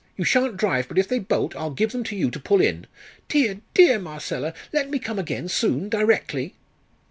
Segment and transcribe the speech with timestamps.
[0.17, 2.87] You shan't drive, but if they bolt, I'll give them to you to pull in.
[3.29, 6.55] Dear, dear Marcella, let me come again soon directly!"